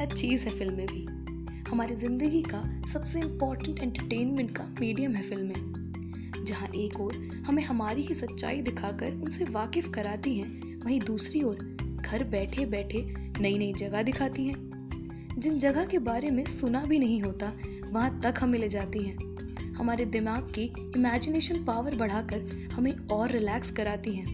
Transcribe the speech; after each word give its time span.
क्या 0.00 0.14
चीज़ 0.14 0.44
है 0.44 0.58
फ़िल्में 0.58 0.86
भी? 0.86 1.04
हमारी 1.70 1.94
ज़िंदगी 1.94 2.42
का 2.42 2.88
सबसे 2.92 3.20
इम्पोर्टेंट 3.20 3.78
एंटरटेनमेंट 3.78 4.50
का 4.50 4.74
मीडियम 4.80 5.14
है 5.14 5.22
फ़िल्में। 5.22 6.44
जहाँ 6.44 6.68
एक 6.76 7.00
ओर 7.00 7.42
हमें 7.46 7.62
हमारी 7.62 8.02
ही 8.02 8.14
सच्चाई 8.14 8.62
दिखाकर 8.62 9.12
उनसे 9.12 9.44
वाकिफ 9.44 9.90
कराती 9.90 10.38
हैं, 10.38 10.80
वहीं 10.84 11.00
दूसरी 11.00 11.42
ओर 11.42 11.76
घर 12.06 12.24
बैठे 12.24 12.66
बैठे 12.66 13.14
नई 13.40 13.58
नई 13.58 13.72
जगह 13.72 14.02
दिखाती 14.02 14.46
हैं। 14.46 15.34
जिन 15.38 15.58
जगह 15.58 15.84
के 15.84 15.98
बारे 15.98 16.30
में 16.30 16.44
सुना 16.44 16.84
भी 16.84 16.98
नहीं 16.98 17.22
होता, 17.22 17.52
वहाँ 17.90 18.20
तक 18.20 18.34
हमें 18.40 18.58
ले 18.58 18.68
जाती 18.68 19.02
हैं। 19.02 19.16
हमारे 19.74 20.04
दिमाग 20.04 20.42
की 20.42 20.64
इमेजिनेशन 20.96 21.64
पावर 21.64 21.96
बढ़ाकर 21.96 22.68
हमें 22.72 22.92
और 22.92 23.30
रिलैक्स 23.30 23.70
कराती 23.70 24.12
हैं। 24.12 24.26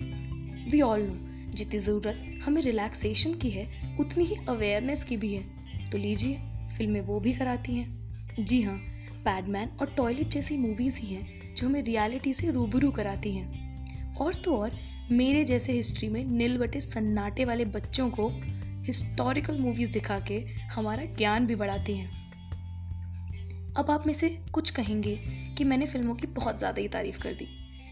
वी 0.71 0.81
ऑल 0.81 1.03
नो 1.03 1.53
जितनी 1.53 1.79
ज़रूरत 1.79 2.41
हमें 2.45 2.63
रिलैक्सेशन 2.63 3.35
की 3.35 3.51
है, 3.51 3.97
उतनी 4.01 4.25
ही 4.25 4.37
अवेयरनेस 4.49 5.05
की 5.05 5.17
भी 5.17 5.35
है। 5.35 5.56
तो 5.93 5.99
लीजिए, 5.99 6.41
फ़िल्में 6.77 7.01
वो 7.01 7.21
भी 7.21 7.33
कराती 7.33 7.75
हैं। 7.75 8.45
जी 8.45 8.63
हाँ 8.63 8.77
पैडमैन 9.25 9.69
और 9.81 9.95
टॉयलेट 9.97 10.29
जैसी 10.29 10.57
मूवीज़ 10.57 10.99
ही 10.99 11.15
हैं, 11.15 11.55
जो 11.55 11.67
हमें 11.67 11.83
रियलिटी 11.83 12.35
से 12.35 12.51
रूबरू 12.51 12.91
कराती 12.91 13.33
हैं। 13.33 14.15
और 14.15 14.35
तो 14.35 14.57
और, 14.57 14.73
मेरे 15.13 15.45
जैसे 15.45 15.73
हिस्ट्री 15.73 16.09
में 16.09 16.25
नील 16.25 16.59
बटे 16.59 16.81
सन्नाटे 16.81 17.45
वाले 17.45 17.65
बच्चों 17.65 18.11
को 18.11 18.29
हिस्टोरिकल 18.83 19.59
मूवीज़ 19.59 19.91
दिखा 19.91 20.19
के 20.21 20.39
हमारा 20.73 21.05
ज्ञान 21.05 21.47
भी 21.47 21.55
बढ़ाती 21.55 21.97
हैं। 21.97 22.11
अब 23.75 23.91
आप 23.91 24.07
में 24.07 24.15
से 24.15 24.29
कुछ 24.53 24.71
कहेंगे 24.71 25.17
कि 25.59 25.65
मैंने 25.65 25.87
फ़िल्मों 25.87 26.15
की 26.15 26.27
बहुत 26.27 26.59
ज़्यादा 26.59 26.83
ही 26.83 26.89
तारीफ़ 26.89 27.19
कर 27.19 27.33
दी, 27.33 27.47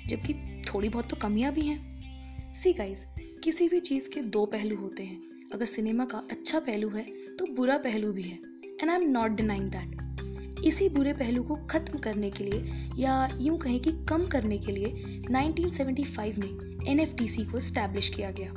जबकि 0.06 0.34
थोड़ी 0.64 0.88
बहुत 0.88 1.08
तो 1.08 1.16
कमियाँ 1.16 1.52
भी 1.52 1.66
हैं। 1.66 2.54
सी 2.54 2.72
गाइज़ 2.72 3.04
किसी 3.40 3.68
भी 3.68 3.80
चीज़ 3.80 4.08
के 4.08 4.20
दो 4.20 4.46
पहलू 4.46 4.76
होते 4.76 5.02
हैं। 5.02 5.20
अगर 5.54 5.66
सिनेमा 5.66 6.04
का 6.04 6.18
अच्छा 6.30 6.60
पहलू 6.60 6.88
है 6.88 7.04
तो 7.38 7.46
बुरा 7.54 7.76
पहलू 7.78 8.12
भी 8.12 8.22
है 8.22 8.38
and 8.80 8.90
I 8.90 8.96
am 8.96 9.10
not 9.10 9.30
denying 9.30 9.70
that 9.70 10.62
इसी 10.64 10.88
बुरे 10.88 11.12
पहलू 11.12 11.42
को 11.42 11.54
ख़त्म 11.70 11.98
करने 11.98 12.30
के 12.30 12.44
लिए, 12.44 12.88
या 12.98 13.28
यूँ 13.40 13.58
कहें 13.58 13.80
कि 13.80 13.92
कम 14.08 14.26
करने 14.26 14.58
के 14.58 14.72
लिए 14.72 15.20
1975 15.30 16.38
में 16.38 16.86
एनएफटीसी 16.88 17.44
को 17.44 17.58
इस्टेब्लिश 17.58 18.08
किया 18.08 18.30
गया। 18.30 18.52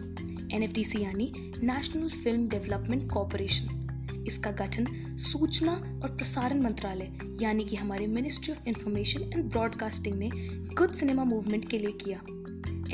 एनएफटीसी 0.55 1.03
यानी 1.03 1.31
नेशनल 1.63 2.09
फ़िल्म 2.23 2.47
डेवलपमेंट 2.49 3.11
कॉरपोरेशन 3.11 4.23
इसका 4.27 4.51
गठन 4.51 4.85
सूचना 5.17 5.71
और 6.03 6.15
प्रसारण 6.15 6.61
मंत्रालय, 6.61 7.11
यानी 7.41 7.65
कि 7.65 7.75
हमारे 7.75 8.07
ministry 8.07 8.53
of 8.53 8.67
information 8.67 9.23
and 9.23 9.43
broadcasting 9.43 10.15
ने 10.15 10.29
गुड 10.73 10.91
सिनेमा 10.91 11.23
मूवमेंट 11.23 11.69
के 11.69 11.79
लिए 11.79 11.91
किया। 12.05 12.21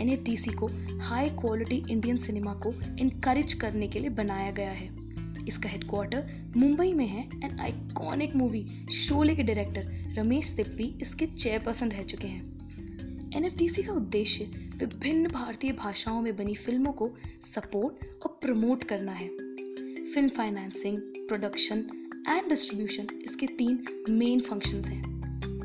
एन 0.02 0.18
को 0.56 0.68
हाई 1.00 1.30
क्वालिटी 1.30 1.84
इंडियन 1.90 2.18
सिनेमा 2.18 2.54
को 2.54 2.74
इनकरेज 3.00 3.54
करने 3.54 3.88
के 3.88 4.00
लिए 4.00 4.10
बनाया 4.10 4.52
गया 4.52 4.72
है। 4.72 5.03
इसका 5.48 5.70
हेडक्वार्टर 5.70 6.52
मुंबई 6.58 6.94
में 6.94 7.06
है 7.08 7.24
एंड 7.44 7.60
आइकॉनिक 7.60 8.36
मूवी 8.36 8.66
शोले 8.94 9.36
के 9.36 9.44
डायरेक्टर 9.44 10.14
रमेश 10.18 10.54
तिप्पी 10.56 10.94
इसके 11.02 11.26
चेयरपर्सन 11.26 11.92
रह 11.92 12.04
चुके 12.04 12.28
हैं। 12.28 13.32
एनएफटीसी 13.36 13.84
का 13.84 13.94
उद्देश्य 13.94 14.46
विभिन्न 14.78 15.30
भारतीय 15.30 15.72
भाषाओं 15.72 16.22
में 16.22 16.36
बनी 16.36 16.56
फ़िल्मों 16.56 16.92
को 16.92 17.10
सपोर्ट 17.46 18.06
और 18.24 18.38
प्रमोट 18.42 18.84
करना 18.84 19.12
है। 19.12 19.28
Film 19.28 20.30
financing 20.30 20.98
production 21.28 21.86
and 22.30 22.50
distribution 22.50 23.08
इसके 23.26 23.48
तीन 23.48 23.84
मेन 24.10 24.40
फ़ंक्शंस 24.40 24.88
हैं। 24.88 25.02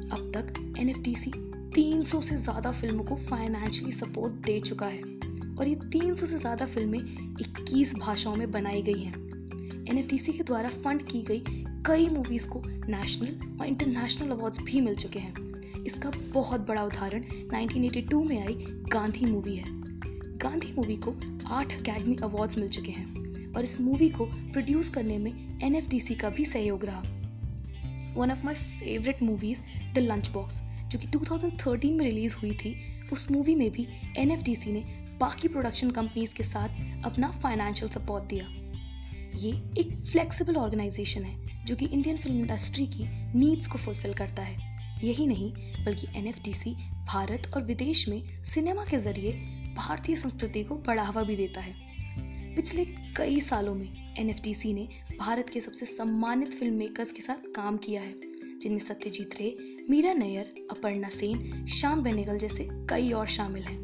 अब 0.08 0.30
तक 0.34 0.52
एन 0.78 0.92
300 1.72 2.20
से 2.22 2.36
ज़्यादा 2.36 2.70
फ़िल्मों 2.72 3.04
को 3.04 3.16
फाइनेंशियली 3.16 3.92
सपोर्ट 3.92 4.32
दे 4.46 4.58
चुका 4.60 4.86
है 4.86 5.02
और 5.54 5.68
ये 5.68 5.74
300 5.92 6.26
से 6.26 6.38
ज़्यादा 6.38 6.66
फ़िल्में 6.66 6.98
21 7.36 7.94
भाषाओं 7.98 8.34
में 8.34 8.50
बनाई 8.50 8.82
गई 8.82 9.02
हैं। 9.02 9.27
एन 9.88 10.02
के 10.12 10.42
द्वारा 10.42 10.68
फंड 10.68 11.02
की 11.02 11.22
गई 11.22 11.42
कई 11.86 12.08
मूवीज़ 12.08 12.48
को 12.48 12.62
नेशनल 12.66 13.58
और 13.60 13.66
इंटरनेशनल 13.66 14.30
अवार्ड्स 14.30 14.58
भी 14.62 14.80
मिल 14.80 14.94
चुके 14.94 15.18
हैं। 15.18 15.34
इसका 15.84 16.10
बहुत 16.10 16.60
बड़ा 16.60 16.82
उदाहरण 16.82 17.24
1982 17.54 18.24
में 18.24 18.42
आई 18.42 18.54
गांधी 18.68 19.26
मूवी 19.26 19.56
है। 19.56 19.64
गांधी 20.38 20.72
मूवी 20.72 20.96
को 20.96 21.14
आठ 21.46 21.80
अकेडमी 21.80 22.16
अवार्ड्स 22.16 22.58
मिल 22.58 22.68
चुके 22.68 22.92
हैं 22.92 23.06
और 23.52 23.64
इस 23.64 23.80
मूवी 23.80 24.08
को 24.08 24.24
प्रोड्यूस 24.24 24.88
करने 24.88 25.18
में 25.18 25.60
एन 25.62 25.82
का 26.10 26.28
भी 26.30 26.44
सहयोग 26.44 26.84
रहा। 26.84 27.02
One 28.16 28.30
of 28.30 28.44
my 28.44 28.54
favourite 28.54 29.22
movies 29.22 29.60
the 29.94 29.98
lunchbox 30.28 30.62
जो 30.62 30.98
कि 30.98 31.06
2013 31.06 31.92
में 31.96 32.04
रिलीज़ 32.04 32.36
हुई 32.36 32.50
थी, 32.50 32.76
उस 33.12 33.30
मूवी 33.30 33.54
में 33.54 33.70
भी 33.70 33.86
NFDC 34.20 34.66
ने 34.66 34.80
बाकी 35.20 35.48
प्रोडक्शन 35.48 35.90
कंपनीज़ 35.90 36.34
के 36.34 36.42
साथ 36.42 36.68
अपना 37.04 37.30
फाइनेंशियल 37.30 37.90
सपोर्ट 37.90 38.24
दिया। 38.24 38.57
ये 39.38 39.50
एक 39.78 40.06
फ्लेक्सिबल 40.12 40.56
ऑर्गेनाइजेशन 40.56 41.22
है, 41.22 41.64
जो 41.64 41.76
कि 41.76 41.86
इंडियन 41.86 42.16
फ़िल्म 42.16 42.38
इंडस्ट्री 42.38 42.86
की 42.86 43.04
नीड्स 43.38 43.66
को 43.66 43.78
फुलफिल 43.78 44.14
करता 44.14 44.42
है। 44.42 44.56
यही 45.04 45.26
नहीं, 45.26 45.52
बल्कि 45.84 46.06
एन 46.16 46.32
भारत 47.04 47.50
और 47.56 47.64
विदेश 47.64 48.08
में 48.08 48.44
सिनेमा 48.44 48.84
के 48.84 48.98
ज़रिए 48.98 49.32
भारतीय 49.76 50.16
संस्कृति 50.16 50.64
को 50.64 50.76
बढ़ावा 50.76 51.22
भी 51.22 51.36
देता 51.36 51.60
है। 51.60 51.74
पिछले 52.56 52.84
कई 53.16 53.40
सालों 53.40 53.74
में 53.74 54.14
एन 54.18 54.34
ने 54.66 54.88
भारत 55.18 55.50
के 55.50 55.60
सबसे 55.60 55.86
सम्मानित 55.86 56.48
फ़िल्म 56.48 56.74
मेकर्स 56.74 57.12
के 57.12 57.22
साथ 57.22 57.54
काम 57.56 57.76
किया 57.76 58.02
है, 58.02 58.14
जिनमें 58.62 58.78
सत्यजीत 58.78 59.30
रे, 59.40 59.56
मीरा 59.90 60.12
नैयर, 60.12 60.54
अपर्णा 60.70 61.08
सेन, 61.08 61.66
श्याम 61.66 62.02
बेनेगल 62.02 62.38
जैसे 62.38 62.68
कई 62.70 63.12
और 63.12 63.26
शामिल 63.26 63.62
हैं। 63.62 63.80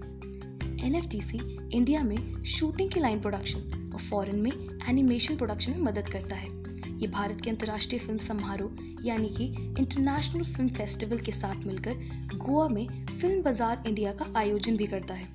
एन 0.85 0.95
इंडिया 1.73 2.03
में 2.03 2.43
शूटिंग 2.45 2.91
की 2.91 3.01
लाइन 3.01 3.21
प्रोडक्शन 3.21 3.84
और 3.95 4.01
फॉरेन 4.01 4.37
में 4.37 4.51
एनिमेशन 4.89 5.37
प्रोडक्शन 5.37 5.73
में 5.73 5.81
मदद 5.81 6.09
करता 6.09 6.37
है। 6.37 6.49
ये 6.95 7.07
भारत 7.09 7.41
के 7.45 7.51
अंतर्राष्ट्रीय 7.51 8.01
फ़िल्म 8.01 8.19
समारोह, 8.19 8.85
यानी 9.05 9.29
कि 9.29 9.45
इंटरनेशनल 9.79 10.43
फ़िल्म 10.45 10.69
फेस्टिवल 10.69 11.19
के 11.19 11.33
साथ 11.33 11.67
मिलकर 11.67 12.37
गोवा 12.37 12.69
में 12.69 12.87
फ़िल्म 13.11 13.43
बाज़ार 13.43 13.83
इंडिया 13.87 14.13
का 14.13 14.33
आयोजन 14.37 14.77
भी 14.77 14.87
करता 14.87 15.15
है। 15.15 15.29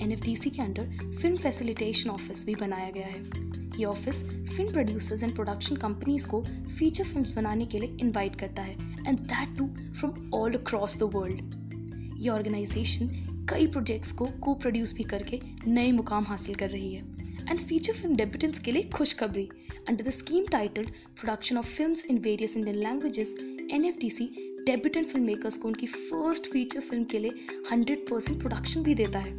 एन 0.00 0.16
के 0.24 0.62
अंडर 0.62 1.16
फ़िल्म 1.20 1.36
फैसिलिटेशन 1.36 2.10
ऑफ़िस 2.10 2.44
भी 2.46 2.54
बनाया 2.54 2.90
गया 2.90 3.06
है। 3.06 3.44
ये 3.78 3.84
office 3.84 4.16
film 4.56 4.72
producers 4.72 5.22
and 5.22 5.34
production 5.34 5.76
companies 5.76 6.26
को 6.28 6.42
फीचर 6.78 7.04
फ़िल्म 7.04 7.34
बनाने 7.34 7.66
के 7.66 7.78
लिए 7.78 7.96
इन्वाइट 8.00 8.36
करता 8.40 8.62
है 8.62 8.76
and 9.06 9.18
that 9.18 9.56
too 9.58 9.66
from 9.98 10.30
all 10.34 10.54
across 10.54 10.98
the 10.98 11.10
world 11.14 12.20
ये 12.20 12.28
ऑर्गेनाइजेशन 12.28 13.08
कई 13.50 13.66
प्रोजेक्ट्स 13.66 14.12
को 14.12 14.26
को 14.40 14.54
प्रोड्यूस 14.54 14.92
भी 14.94 15.04
करके 15.04 15.40
नए 15.66 15.90
मुकाम 15.92 16.24
हासिल 16.24 16.54
कर 16.54 16.70
रही 16.70 16.94
है। 16.94 17.15
एंड 17.50 17.58
फीचर 17.58 17.92
फ़िल्म 17.92 18.16
डेब्यूटेंट्स 18.16 18.58
के 18.58 18.72
लिए 18.72 18.88
खुशखबरी. 18.94 19.48
Under 19.88 20.04
the 20.04 20.10
scheme 20.10 20.46
titled 20.52 20.90
production 21.20 21.58
of 21.58 21.66
films 21.66 22.04
in 22.04 22.18
various 22.18 22.56
Indian 22.56 22.76
languages 22.76 23.34
N 23.72 23.84
F 23.84 23.98
D 24.00 24.10
C 24.10 24.26
debutant 24.66 25.06
filmmakers 25.26 25.56
को 25.56 25.68
उनकी 25.68 25.86
फ़र्स्ट 25.86 26.46
फीचर 26.52 26.80
फ़िल्म 26.80 27.04
के 27.04 27.18
लिए 27.18 27.46
100 27.72 27.96
परसेंट 28.10 28.38
प्रोडक्शन 28.38 28.82
भी 28.82 28.94
देता 28.94 29.18
है. 29.18 29.34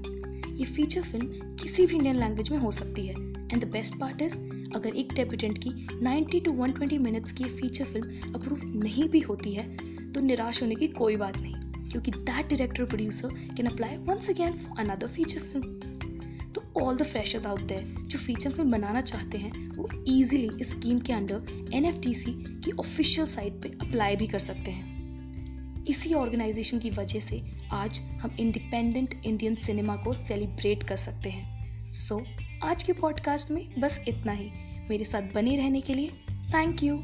ये 0.49 0.65
फीचर 0.65 1.01
फ़िल्म 1.01 1.55
किसी 1.55 1.85
भी 1.85 1.95
इंडियन 1.95 2.19
लैंग्वेज 2.19 2.51
में 2.51 2.57
हो 2.57 2.71
सकती 2.71 3.07
है. 3.07 3.13
And 3.13 3.63
the 3.63 3.67
best 3.71 3.99
part 3.99 4.21
is 4.21 4.35
अगर 4.75 4.95
एक 4.95 5.13
डेब्यूटेंट 5.13 5.57
की 5.63 5.69
90 6.03 6.39
टू 6.45 6.51
120 6.53 6.97
मिनट्स 6.99 7.31
की 7.31 7.43
फीचर 7.43 7.85
फ़िल्म 7.85 8.33
अप्रूव 8.35 8.61
नहीं 8.83 9.07
भी 9.09 9.19
होती 9.19 9.53
है 9.53 9.65
तो 10.13 10.21
निराश 10.21 10.61
होने 10.61 10.75
की 10.75 10.87
कोई 10.87 11.15
बात 11.15 11.37
नहीं, 11.37 11.53
क्योंकि 11.91 12.11
that 12.11 12.49
director 12.49 12.85
producer 12.85 13.33
can 13.55 13.67
apply 13.67 13.97
once 14.05 14.29
again 14.29 14.53
for 14.53 14.79
another 14.79 15.07
feature 15.07 15.39
film 15.41 15.76
all 16.83 16.97
the 16.97 17.03
freshers 17.03 17.45
out 17.45 17.61
there 17.61 17.95
जो 17.99 18.19
फीचर 18.19 18.51
फ़िल्म 18.51 18.71
बनाना 18.71 19.01
चाहते 19.01 19.37
हैं 19.37 19.69
वो 19.69 19.89
ईजिली 20.07 20.49
इस 20.61 20.69
स्कीम 20.69 20.99
के 20.99 21.13
अंडर 21.13 21.35
एन 21.73 22.01
की 22.05 22.71
ऑफिशियल 22.71 23.27
साइट 23.27 23.53
पे 23.53 23.69
अप्लाई 23.69 24.15
भी 24.15 24.27
कर 24.27 24.39
सकते 24.39 24.71
हैं। 24.71 24.97
इसी 25.85 26.13
ऑर्गेनाइजेशन 26.13 26.79
की 26.79 26.89
वजह 26.89 27.19
से 27.19 27.43
आज 27.71 27.99
हम 27.99 28.35
इंडिपेंडेंट 28.39 29.21
इंडियन 29.25 29.55
सिनेमा 29.55 29.95
को 29.95 30.13
सेलिब्रेट 30.13 30.83
कर 30.83 30.97
सकते 30.97 31.29
हैं। 31.29 31.57
सो 31.91 32.19
so, 32.19 32.25
आज 32.63 32.83
के 32.83 32.93
पॉडकास्ट 32.93 33.51
में 33.51 33.79
बस 33.79 33.99
इतना 34.07 34.31
ही। 34.31 34.51
मेरे 34.89 35.05
साथ 35.05 35.21
बने 35.35 35.57
रहने 35.57 35.81
के 35.81 35.93
लिए 35.93 36.07
थैंक 36.31 36.83
यू 36.83 36.99